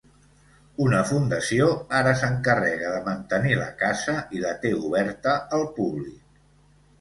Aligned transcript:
Una 0.85 1.01
fundació 1.09 1.67
ara 1.99 2.13
s"encarrega 2.21 2.93
de 2.95 3.03
mantenir 3.09 3.53
la 3.61 3.69
casa 3.83 4.17
i 4.39 4.43
la 4.47 4.55
té 4.65 4.73
oberta 4.81 5.35
al 5.59 5.69
públic. 5.79 6.19